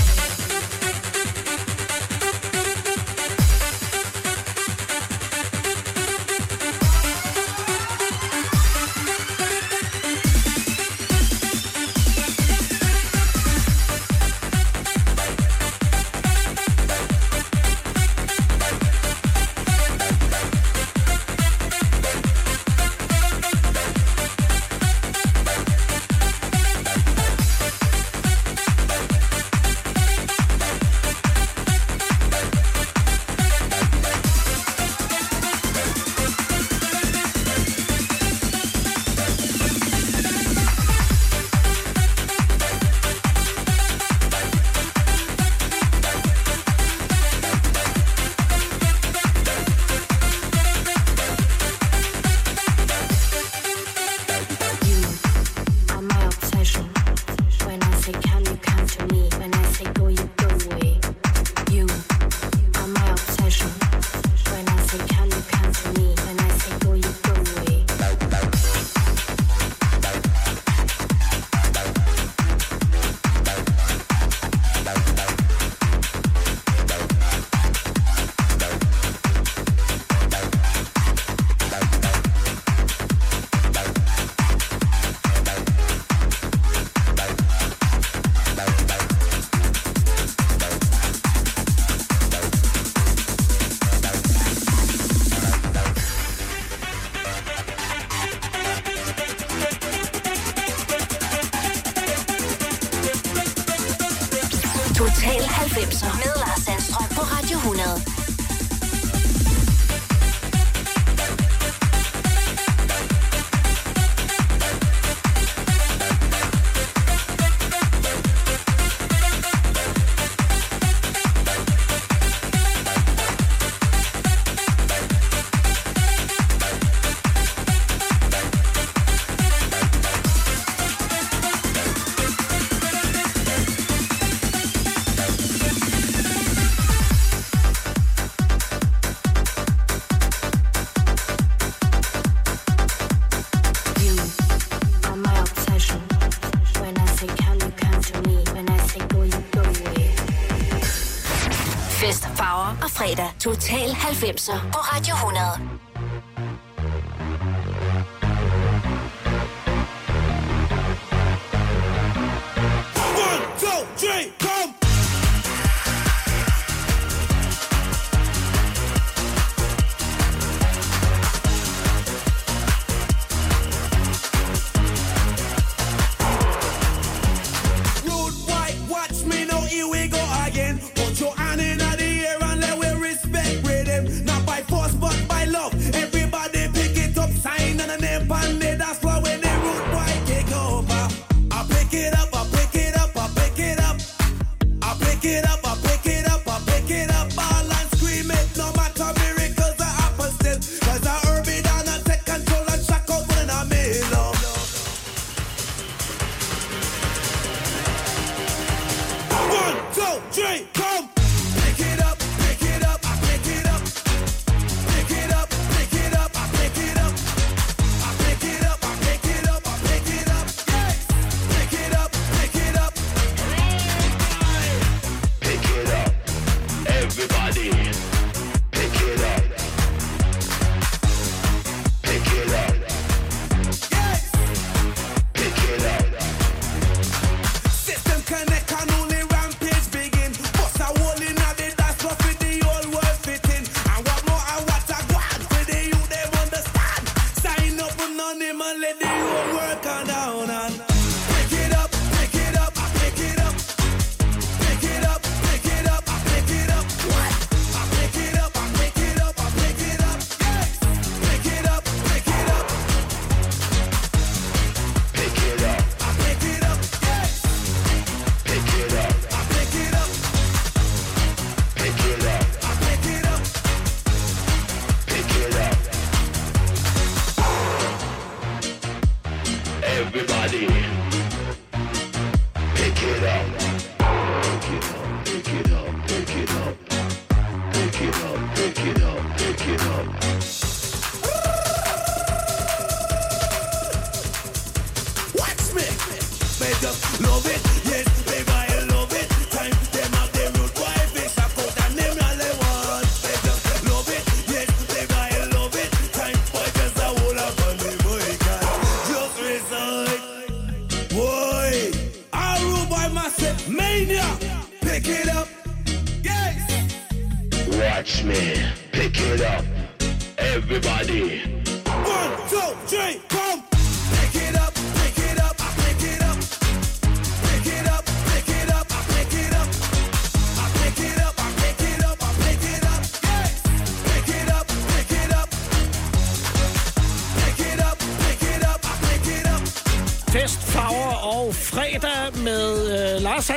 [153.00, 153.30] fredag.
[153.40, 155.89] Total 90'er på Radio 100.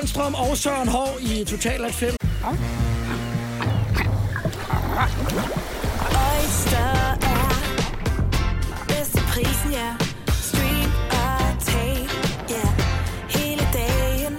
[0.03, 2.17] Lars Sandstrøm og Søren Hår i Total 90.
[6.29, 6.93] Oyster
[7.33, 7.49] er
[8.89, 9.91] bedst til prisen, ja.
[10.43, 12.09] Stream og tag,
[12.51, 12.67] ja.
[13.39, 14.35] Hele dagen.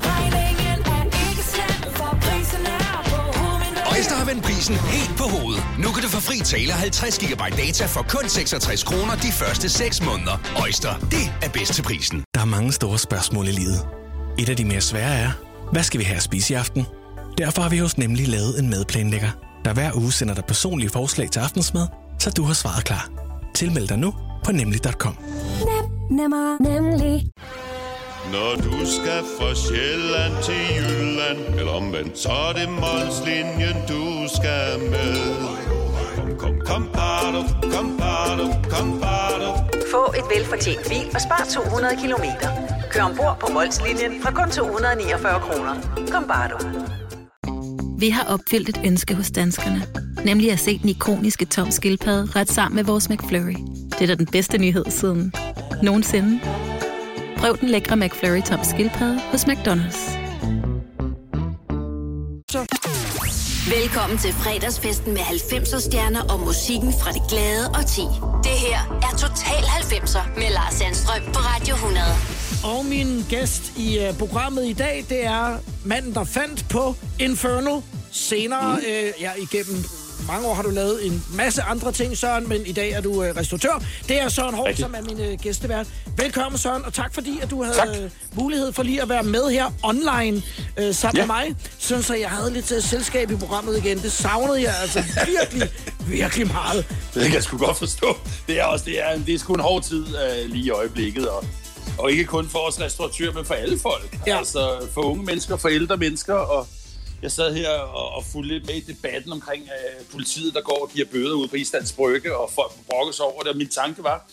[0.00, 3.96] Regningen er ikke slem, for prisen er på hovedet.
[3.96, 5.64] Øjster har vendt prisen helt på hovedet.
[5.78, 9.68] Nu kan du få fri tale 50 GB data for kun 66 kroner de første
[9.68, 10.36] 6 måneder.
[10.62, 12.24] Øjster, det er bedst til prisen.
[12.34, 14.05] Der er mange store spørgsmål i livet.
[14.38, 15.30] Et af de mere svære er,
[15.72, 16.86] hvad skal vi have at spise i aften?
[17.38, 19.30] Derfor har vi hos Nemlig lavet en madplanlægger,
[19.64, 21.86] der hver uge sender dig personlige forslag til aftensmad,
[22.18, 23.10] så du har svaret klar.
[23.54, 24.14] Tilmeld dig nu
[24.44, 25.16] på nemlig.com.
[25.70, 27.30] Nem, nemmer, nemlig.
[28.32, 34.90] Når du skal fra Sjælland til Jylland Eller omvendt, så er det Molslinjen, du skal
[34.90, 35.16] med
[36.16, 39.50] Kom, kom, kom, bado, kom, bado, kom, bado.
[39.90, 42.65] Få et velfortjent bil og spar 200 kilometer.
[42.96, 45.74] Kør ombord på Molslinjen fra kun 249 kroner.
[46.12, 46.56] Kom bare du.
[47.98, 49.82] Vi har opfyldt et ønske hos danskerne.
[50.24, 53.56] Nemlig at se den ikoniske tom skildpadde ret sammen med vores McFlurry.
[53.90, 55.32] Det er da den bedste nyhed siden
[55.82, 56.40] nogensinde.
[57.36, 60.00] Prøv den lækre McFlurry tom skildpadde hos McDonald's.
[63.76, 68.06] Velkommen til fredagsfesten med 90'er stjerner og musikken fra det glade og ti.
[68.46, 72.35] Det her er Total 90'er med Lars Sandstrøm på Radio 100.
[72.66, 77.82] Og min gæst i uh, programmet i dag, det er manden, der fandt på Infernal.
[78.12, 78.82] Senere, mm.
[78.88, 79.84] øh, ja, igennem
[80.28, 83.22] mange år har du lavet en masse andre ting, Søren, men i dag er du
[83.22, 83.82] øh, restauratør.
[84.08, 85.86] Det er Søren Hård, som er min øh, gæstevært.
[86.16, 87.88] Velkommen, Søren, og tak fordi, at du havde Tak.
[87.88, 90.42] øh, mulighed for lige at være med her online
[90.76, 91.26] øh, sammen Ja.
[91.26, 91.54] med mig.
[91.78, 93.98] Synes jeg, jeg havde lidt øh, selskab i programmet igen.
[93.98, 95.70] Det savnede jeg altså virkelig,
[96.20, 96.86] virkelig meget.
[97.14, 98.16] Det kan jeg sgu godt forstå.
[98.46, 101.28] Det er også det er, det er sgu en hård tid uh, lige i øjeblikket,
[101.28, 101.44] og,
[101.98, 104.18] og ikke kun for os restauratører, men for alle folk.
[104.26, 104.38] Ja.
[104.38, 106.66] Altså for unge mennesker, for ældre mennesker, og
[107.22, 110.82] jeg sad her og, og fulgte lidt med i debatten omkring uh, politiet, der går
[110.82, 113.68] og giver bøder ude på Islands Brygge, og folk brokker sig over det, og min
[113.68, 114.26] tanke var,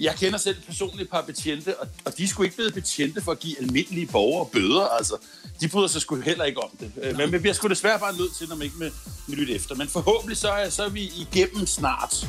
[0.00, 3.32] jeg kender selv personligt et par betjente, og, og de skulle ikke blevet betjente for
[3.32, 5.16] at give almindelige borgere bøder, altså.
[5.60, 6.92] De bryder sig sgu heller ikke om det.
[7.02, 8.90] Øh, Men vi bliver sgu desværre bare nødt til, når man ikke med,
[9.26, 9.74] med lytte efter.
[9.74, 12.26] Men forhåbentlig så er, så er vi igennem snart.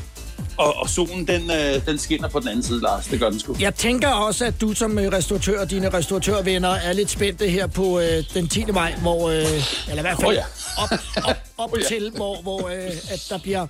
[0.57, 3.05] Og, og solen, den, øh, den skinner på den anden side, Lars.
[3.05, 3.55] Det gør den sgu.
[3.59, 7.67] Jeg tænker også, at du som øh, restauratør og dine restauratørvenner er lidt spændte her
[7.67, 8.65] på øh, den 10.
[8.65, 10.43] maj, hvor, øh, eller i hvert fald Åh, ja.
[10.77, 10.89] op,
[11.23, 13.67] op, op til, hvor, hvor øh, at der bliver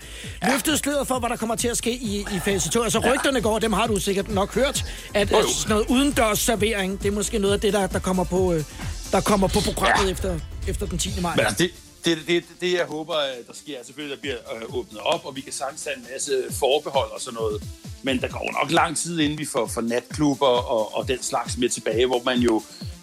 [0.51, 2.83] løftet sløret for, hvad der kommer til at ske i, i fase 2.
[2.83, 7.03] Altså rygterne går, dem har du sikkert nok hørt, at, at sådan noget udendørs servering,
[7.03, 8.53] det er måske noget af det, der, der kommer på...
[8.53, 8.63] Øh,
[9.11, 10.11] der kommer på programmet ja.
[10.11, 11.09] efter efter den 10.
[11.21, 11.35] maj.
[11.35, 11.71] Men altså, det,
[12.05, 15.01] det, det, det, jeg håber, øh, der sker, er selvfølgelig, at der bliver øh, åbnet
[15.01, 17.63] op, og vi kan sagtens have en masse forbehold og sådan noget.
[18.03, 21.57] Men der går nok lang tid, inden vi får, får natklubber og, og den slags
[21.57, 22.61] med tilbage, hvor man jo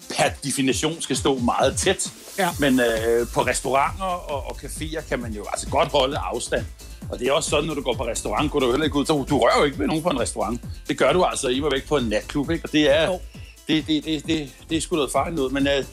[0.09, 2.13] per definition skal stå meget tæt.
[2.37, 2.49] Ja.
[2.59, 6.65] Men øh, på restauranter og, og caféer kan man jo altså godt holde afstand.
[7.11, 9.05] Og det er også sådan, når du går på restaurant, går du heller ikke ud.
[9.05, 10.61] Du, du rører jo ikke med nogen på en restaurant.
[10.87, 12.65] Det gør du altså i væk på en natklub, ikke?
[12.65, 13.17] Og det er,
[13.67, 15.49] det, det, det, det, det er sgu noget farligt ud.
[15.49, 15.83] Men øh,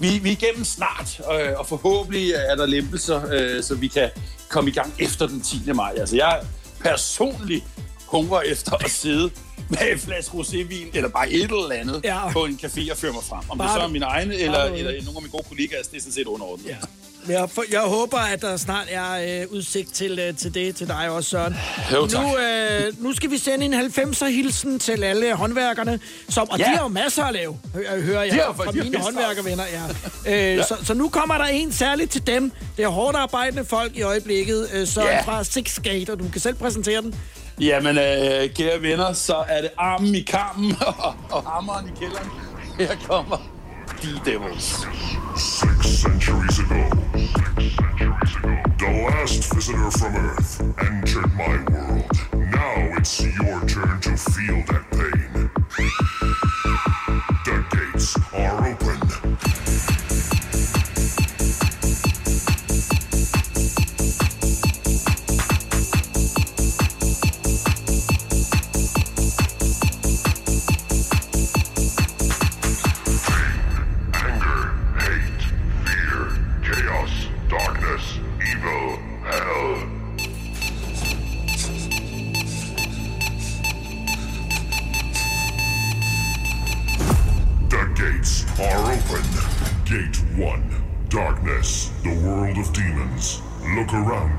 [0.00, 4.10] vi, vi er igennem snart, øh, og forhåbentlig er der lempelser, øh, så vi kan
[4.48, 5.72] komme i gang efter den 10.
[5.72, 5.94] maj.
[5.96, 6.40] Altså, jeg
[6.80, 7.64] personligt
[8.06, 9.30] hungrer efter at sidde
[9.68, 12.32] med en flaske rosévin, eller bare et eller andet, Ja.
[12.32, 13.40] på en café og føre mig frem.
[13.48, 15.82] Om Bare det så er mine egne, eller, det- eller nogle af mine gode kollegaer,
[15.82, 16.66] det er sådan set underordnet.
[16.66, 16.76] Ja.
[17.28, 21.10] Jeg, jeg håber, at der snart er øh, udsigt til, øh, til det til dig
[21.10, 21.56] også, Søren.
[21.92, 22.22] Jo, tak.
[22.22, 26.64] Nu, øh, nu skal vi sende en 90'er-hilsen til alle håndværkerne, som, og Ja.
[26.64, 29.64] de har jo masser at lave, hø- hører jeg har- fra mine håndværkervenner.
[30.26, 30.50] Ja.
[30.50, 30.62] Øh, Ja.
[30.62, 32.52] så, så nu kommer der en særligt til dem.
[32.76, 35.20] Det er hårdt arbejdende folk i øjeblikket, øh, Søren Ja.
[35.22, 37.14] fra Six Gate, og du kan selv præsentere den.
[37.60, 42.28] Jamen, øh, kære venner, så er det armen i kampen og, og hammeren i kælderen.
[42.78, 43.36] Her kommer
[44.02, 46.88] Six centuries ago,
[48.78, 52.10] the last visitor from Earth entered my world.
[52.32, 55.50] Now it's your turn to feel that pain.
[57.44, 58.99] The gates are open.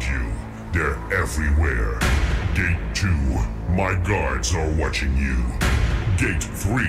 [0.09, 0.31] You.
[0.73, 1.99] They're everywhere.
[2.55, 3.07] Gate 2.
[3.73, 5.43] My guards are watching you.
[6.17, 6.83] Gate 3.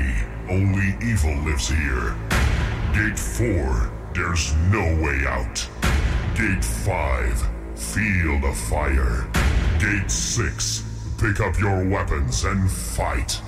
[0.49, 2.15] Only evil lives here.
[2.93, 3.91] Gate 4.
[4.15, 5.69] There's no way out.
[6.37, 7.49] Gate 5.
[7.75, 9.27] Feel the fire.
[9.79, 10.85] Gate 6.
[11.19, 13.41] Pick up your weapons and fight.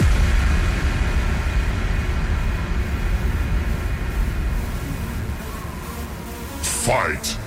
[6.63, 7.44] Fight.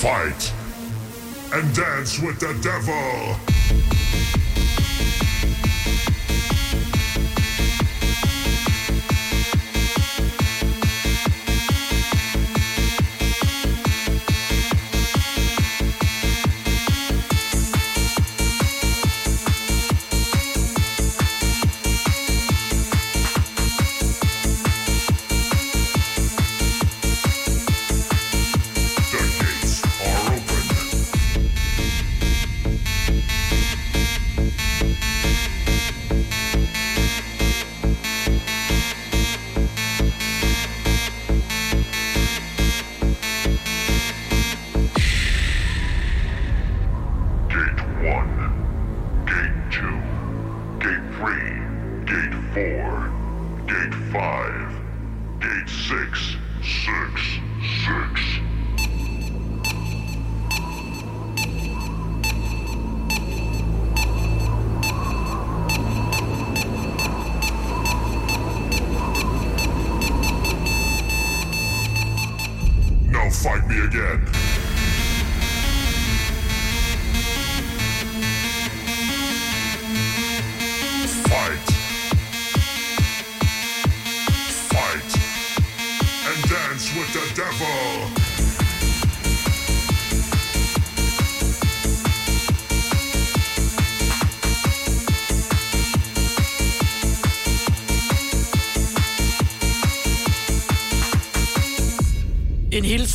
[0.00, 0.50] Fight.
[1.52, 3.36] And dance with the devil.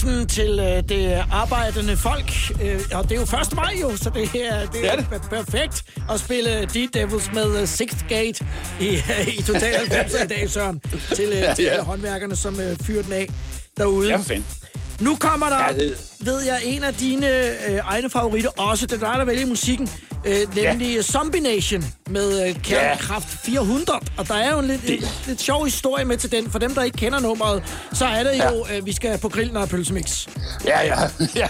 [0.05, 2.31] Hilsen til øh, det arbejdende folk.
[2.63, 3.53] Øh, og det er jo 1.
[3.55, 5.05] maj jo, så det, her, det, Det er det.
[5.11, 8.45] per- perfekt at spille The Devils med uh, Sixth Gate
[8.81, 10.81] i, uh, i Total 90 i dag, Søren.
[11.15, 13.27] Til, uh, Ja, til alle håndværkerne, som uh, fyrer den af
[13.77, 14.09] derude.
[14.09, 14.45] Ja, fanden.
[14.99, 18.85] Nu kommer der, Ja, det- ved jeg, en af dine øh, egne favoritter også.
[18.85, 19.89] Det er dig, der vælger musikken.
[20.25, 21.01] Øh, nemlig ja.
[21.01, 23.99] Zombie Nation med øh, Kernekraft 400.
[24.17, 26.51] Og der er jo en lidt, en, lidt sjov historie med til den.
[26.51, 29.57] For dem, der ikke kender nummeret, så er det jo, øh, vi skal på grillen
[29.57, 30.27] og pølsemix.
[30.65, 31.01] Ja, ja.
[31.41, 31.47] ja,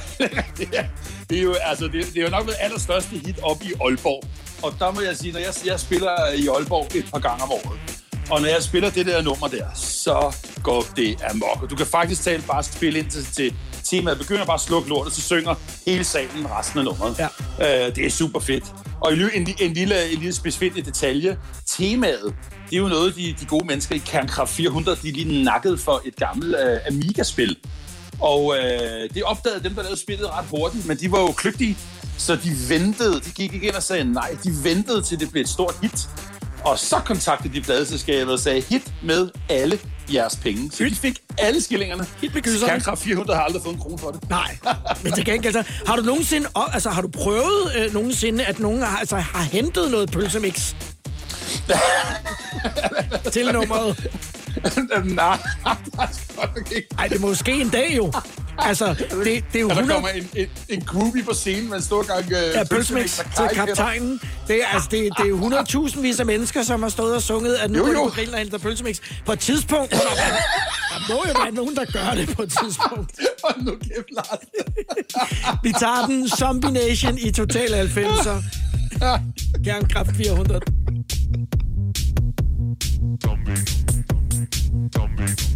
[0.74, 0.86] ja.
[1.30, 4.24] Det er jo, altså, det, det er jo nok mit allerstørste hit op i Aalborg.
[4.64, 7.52] Og der må jeg sige, når jeg, jeg spiller i Aalborg et par gange om
[7.52, 7.80] året,
[8.30, 11.64] Og når jeg spiller det der nummer der, så går det amok.
[11.64, 14.18] Og du kan faktisk talt bare spille ind til, til temaet.
[14.18, 17.20] Begynder bare at slukke lortet, så synger hele salen resten af nummeret.
[17.60, 17.88] Ja.
[17.88, 18.64] Øh, det er super fedt.
[19.06, 21.38] Og en, en, en, lille, en lille specifik detalje.
[21.66, 22.36] Temaet,
[22.70, 26.02] det er jo noget, de, de gode mennesker i Kernkraft 400, de lige nakkede for
[26.06, 27.58] et gammelt øh, Amiga-spil.
[28.20, 31.78] Og øh, det opdagede dem, der lavede spillet ret hurtigt, men de var jo kløgtige,
[32.18, 33.14] så de ventede.
[33.14, 34.38] De gik ikke ind og sagde nej.
[34.44, 36.10] De ventede til det blev et stort hit.
[36.64, 39.80] Og så kontaktede de pladeselskabet og sagde, hit med alle
[40.14, 40.72] jeres penge.
[40.72, 42.06] Så de fik alle skillingerne.
[42.22, 42.72] Hit med gysserne.
[42.72, 44.30] Kernkraft 400 har aldrig fået en krone for det.
[44.30, 44.58] Nej,
[45.04, 48.82] men til gengæld, så, har du nogensinde, altså har du prøvet øh, nogensinde, at nogen
[48.82, 50.76] har, altså, har hentet noget pølsemix?
[53.34, 54.08] til nummeret?
[55.06, 55.38] Nej.
[57.00, 58.14] Ej, det er måske en dag jo.
[58.60, 59.94] Altså, det, det er jo Og der 100...
[59.94, 63.48] kommer en, en, en groupie på scenen med en stor gang øh, Ja, pølsemix til
[63.54, 64.20] kaptajnen.
[64.48, 65.38] Det er, altså, det, det er jo
[65.88, 67.98] 100.000 vis af mennesker, som har stået og sunget, at nu Jo, er jo.
[68.04, 69.00] du på grillen og henter pølsemix.
[69.26, 70.36] På et tidspunkt, så er der,
[71.08, 73.12] der må jo være nogen, der gør det på et tidspunkt.
[73.44, 74.40] Hold nu kæft, Lars.
[75.64, 78.44] Vi tager den Zombie Nation i Total 90'er.
[79.66, 80.60] Kernkraft 400.
[84.90, 85.56] Domination.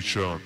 [0.00, 0.40] Søren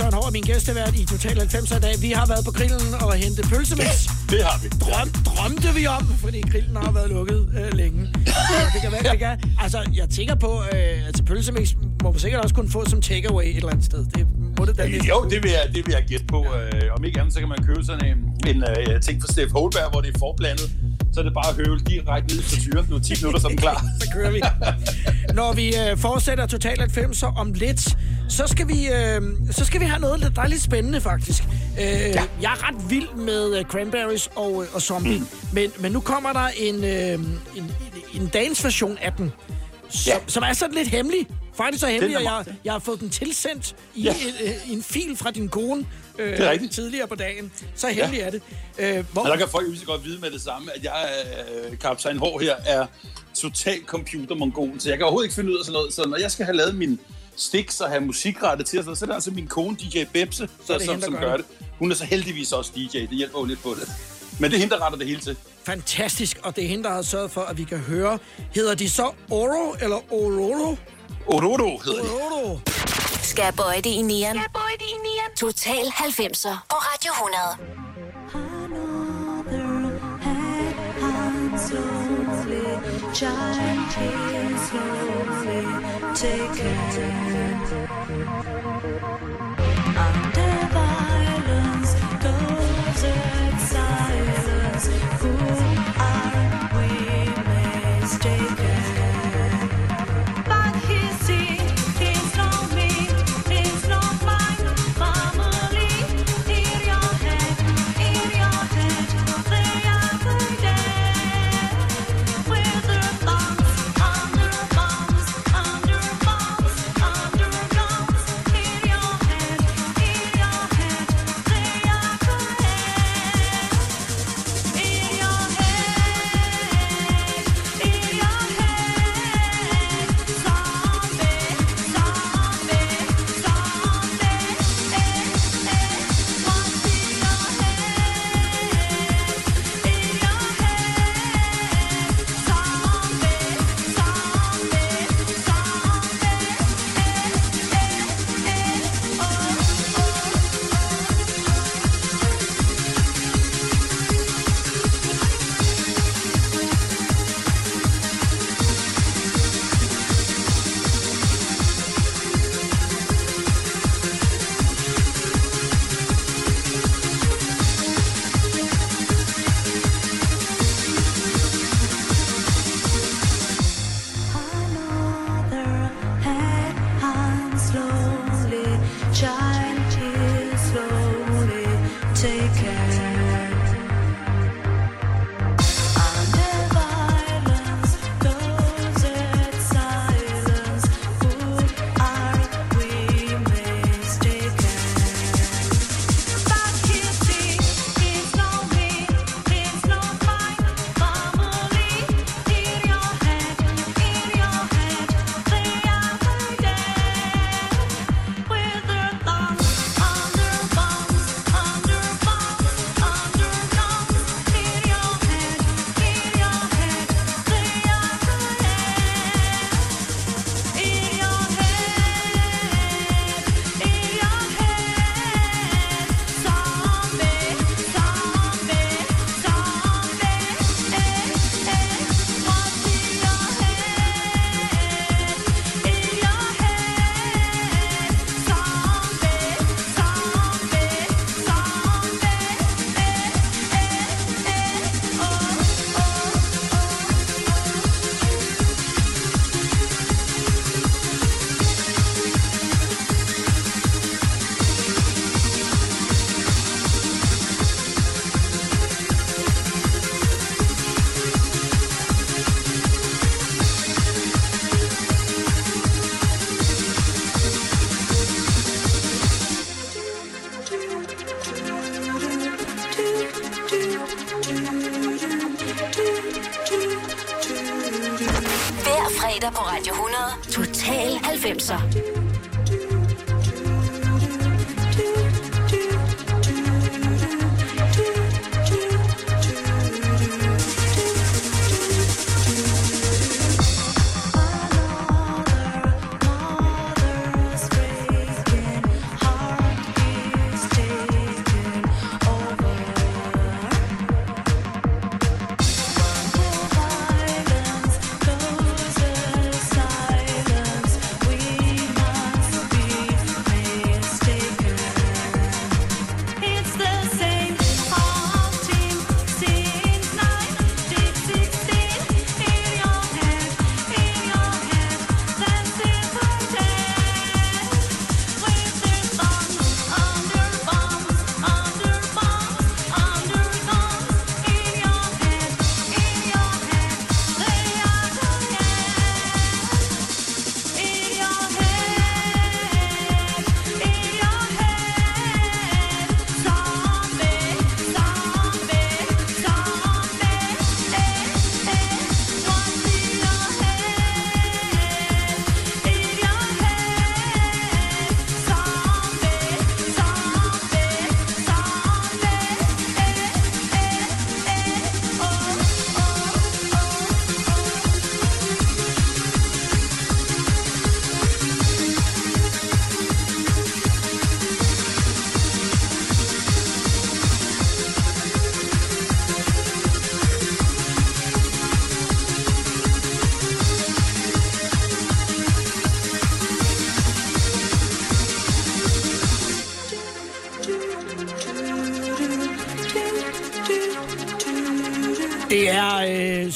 [0.00, 1.94] Søren er min gæstevært i Total 90 i dag.
[2.00, 3.94] Vi har været på grillen og hentet pølsemix.
[4.32, 4.68] Det har vi.
[4.84, 8.00] Drøm, drømte vi om, fordi grillen har været lukket øh, længe.
[8.74, 9.34] Det kan være, det kan.
[9.64, 13.44] Altså, jeg tænker på, øh, altså pølsemix må man sikkert også kunne få som takeaway
[13.44, 14.06] et eller andet sted.
[14.14, 14.26] Det
[14.58, 16.46] må det da næsten Jo, det vil jeg, det vil jeg gætte på.
[16.56, 18.18] Øh, om ikke andet, så kan man købe sådan en,
[18.50, 20.70] en øh, ting fra Steff Holberg, hvor det er forblandet.
[21.12, 22.86] Så er det bare at høvle direkte ned i frityren.
[22.90, 23.84] Nu er 10 minutter, så er den klar.
[24.00, 24.40] så kører vi.
[25.34, 27.80] Når vi øh, fortsætter Total 90 om lidt,
[28.28, 31.42] så skal vi, øh, så skal vi have noget, der er lidt spændende faktisk.
[31.80, 32.22] Øh, ja.
[32.42, 35.26] Jeg er ret vild med øh, Cranberries og, øh, og Zombie, mm.
[35.52, 37.72] men, men nu kommer der en, øh, en, en,
[38.14, 39.32] en dagens version af den,
[39.88, 40.18] som, ja.
[40.26, 41.26] som er sådan lidt hemmelig.
[41.56, 44.10] Faktisk så hemmelig, at jeg, jeg har fået den tilsendt i Ja.
[44.14, 45.84] en, øh, i en fil fra din kone
[46.20, 46.72] øh, det er rigtigt.
[46.72, 47.52] tidligere på dagen.
[47.74, 48.26] Så heldig ja.
[48.26, 48.42] er det.
[48.78, 49.22] Øh, hvor...
[49.22, 51.08] Men der kan folk jo så godt vide med det samme, at jeg,
[51.70, 52.22] øh, Kaptajn H.
[52.40, 52.86] her, er
[53.34, 55.94] total computermongol, så jeg kan overhovedet ikke finde ud af sådan noget.
[55.94, 57.00] Så når jeg skal have lavet min
[57.36, 60.94] sticks og have musikrette til, så er det altså min kone, DJ Bebse, så, som,
[60.94, 61.46] hende, som gør det.
[61.78, 63.88] Hun er så heldigvis også DJ, det hjælper jo lidt på det.
[64.40, 65.36] Men det er hende, der retter det hele til.
[65.64, 68.18] Fantastisk, og det er hende, der har sørget for, at vi kan høre.
[68.54, 70.76] Hedder de så Oro eller Ororo?
[71.26, 73.09] Ororo hedder de.
[73.22, 74.36] Skærbøjte i nieren.
[74.36, 75.36] Skærbøjte i nieren.
[75.36, 77.80] Total 90'er på Radio 100.
[93.70, 94.88] silence.
[95.20, 95.32] Who
[95.98, 96.88] are we
[98.00, 98.69] mistaken?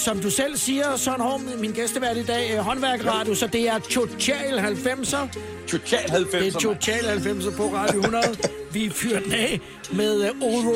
[0.04, 3.78] Som du selv siger, Søren Horm, min gæstevært i dag, øh, håndværkeradio, så det er
[3.78, 5.28] Total 90'er.
[5.68, 6.38] Total 90'er.
[6.38, 8.24] Det er Total 90'er på Radio 100.
[8.72, 9.60] Vi fyrer den af
[9.92, 10.66] med uh,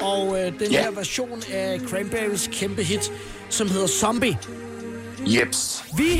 [0.00, 0.82] og uh, den Ja.
[0.82, 3.12] her version af Cranberries kæmpe hit,
[3.50, 4.38] som hedder Zombie.
[5.26, 5.84] Jeps.
[5.96, 6.12] Vi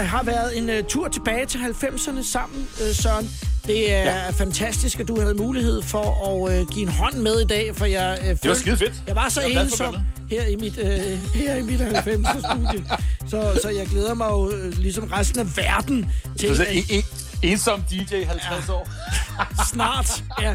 [0.00, 3.30] øh, har været en uh, tur tilbage til 90'erne sammen, uh, Søren.
[3.70, 4.30] Det er ja.
[4.30, 7.86] fantastisk, at du havde mulighed for at uh, give en hånd med i dag, for
[7.86, 8.92] jeg uh, Det var skide fedt.
[9.06, 9.96] Jeg var så Jeg for ensom
[10.30, 12.96] her i mit, uh, her i mit 90'er-studie.
[13.28, 16.48] Så, så jeg glæder mig jo uh, ligesom resten af verden til...
[16.48, 17.02] Så, så, at- en, en,
[17.42, 18.88] ensom DJ 50 år.
[19.72, 20.54] Snart, ja.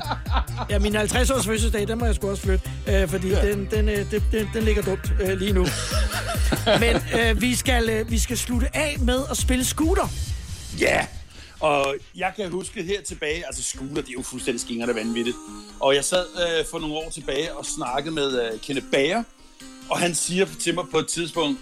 [0.70, 3.52] Ja, min 50-års fødselsdag, den må jeg sgu også flytte, øh, fordi ja.
[3.52, 5.66] den, den, øh, den, den, den ligger dumt øh, lige nu.
[6.80, 10.08] Men øh, vi, skal, øh, vi skal slutte af med at spille scooter.
[10.80, 11.06] Ja,
[11.60, 15.38] og jeg kan huske her tilbage, altså scooter, det er jo fuldstændig skingerne vanvittigt.
[15.80, 19.24] Og jeg sad øh, for nogle år tilbage og snakkede med øh, Kenneth Bager,
[19.90, 21.60] og han siger til mig på et tidspunkt,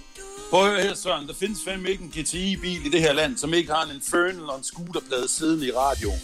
[0.53, 3.37] Prøv at høre her, Søren, der findes fandme ikke en GTI-bil i det her land,
[3.37, 6.19] som ikke har en Infernal og en scooterplade siden i radioen.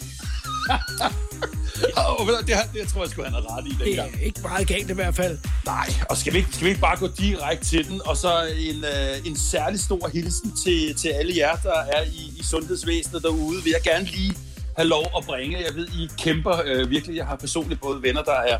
[1.96, 4.14] og det, har- det, jeg tror jeg, skulle han have ret i Det dengang.
[4.14, 5.38] er ikke meget galt i hvert fald.
[5.66, 8.00] Nej, og skal vi, ikke, skal vi ikke bare gå direkte til den?
[8.04, 12.32] Og så en, øh, en særlig stor hilsen til, til alle jer, der er i,
[12.38, 13.62] i sundhedsvæsenet derude.
[13.64, 14.34] Vil jeg gerne lige
[14.76, 15.58] have lov at bringe.
[15.58, 17.16] Jeg ved, I kæmper øh, virkelig.
[17.16, 18.58] Jeg har personligt både venner, der er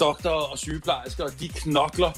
[0.00, 2.10] doktorer og sygeplejersker, og de knokler.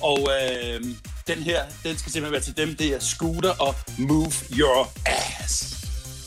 [0.00, 0.84] Og øh,
[1.26, 2.76] den her, den skal simpelthen være til dem.
[2.76, 5.81] Det er Scooter og Move Your Ass.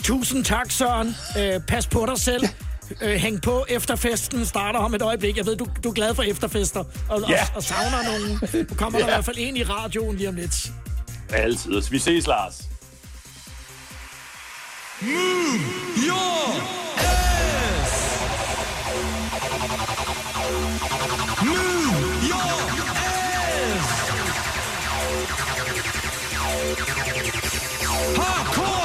[0.06, 1.16] Tusind tak, Søren.
[1.40, 2.44] Øh, pas på dig selv.
[3.02, 5.38] Øh, hæng på, efterfesten starter om et øjeblik.
[5.38, 7.42] Jeg ved, du, du er glad for efterfester, og, Ja.
[7.42, 8.40] og, og savner nogen.
[8.70, 9.12] Nu kommer der Ja.
[9.12, 10.72] i hvert fald en i radioen lige om lidt.
[11.34, 11.82] Altid.
[11.92, 12.64] Vi ses, Lars.
[15.02, 15.12] Move
[16.08, 16.56] your
[16.98, 17.96] ass.
[21.44, 22.52] Move your
[22.96, 24.06] ass.
[28.18, 28.85] Hardcore.